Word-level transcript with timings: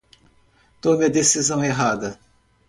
Tome 0.81 1.05
a 1.05 1.09
decisão 1.09 1.63
errada 1.63 2.19